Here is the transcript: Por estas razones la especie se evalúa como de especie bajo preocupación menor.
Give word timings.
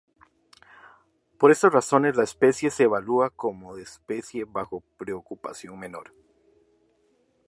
Por 1.37 1.51
estas 1.51 1.71
razones 1.71 2.15
la 2.15 2.23
especie 2.23 2.71
se 2.71 2.85
evalúa 2.85 3.29
como 3.29 3.75
de 3.75 3.83
especie 3.83 4.45
bajo 4.45 4.81
preocupación 4.97 5.77
menor. 5.77 6.11